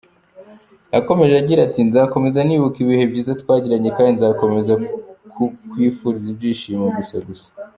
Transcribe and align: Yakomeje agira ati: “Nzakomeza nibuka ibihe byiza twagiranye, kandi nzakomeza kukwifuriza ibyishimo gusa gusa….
Yakomeje 0.95 1.33
agira 1.41 1.61
ati: 1.67 1.79
“Nzakomeza 1.87 2.39
nibuka 2.43 2.77
ibihe 2.83 3.03
byiza 3.11 3.31
twagiranye, 3.41 3.89
kandi 3.97 4.11
nzakomeza 4.17 4.73
kukwifuriza 5.33 6.27
ibyishimo 6.33 6.85
gusa 6.97 7.15
gusa…. 7.27 7.47